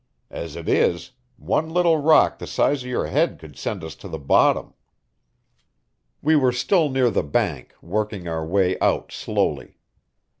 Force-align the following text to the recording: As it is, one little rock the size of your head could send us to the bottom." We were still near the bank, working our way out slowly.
As 0.31 0.55
it 0.55 0.67
is, 0.67 1.11
one 1.37 1.69
little 1.69 1.99
rock 1.99 2.39
the 2.39 2.47
size 2.47 2.81
of 2.81 2.89
your 2.89 3.05
head 3.05 3.37
could 3.37 3.55
send 3.55 3.83
us 3.83 3.93
to 3.97 4.07
the 4.07 4.17
bottom." 4.17 4.73
We 6.23 6.35
were 6.35 6.51
still 6.51 6.89
near 6.89 7.11
the 7.11 7.21
bank, 7.21 7.75
working 7.83 8.27
our 8.27 8.43
way 8.43 8.79
out 8.79 9.11
slowly. 9.11 9.77